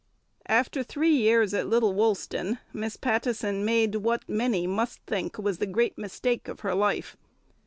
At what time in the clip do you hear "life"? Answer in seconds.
6.73-7.15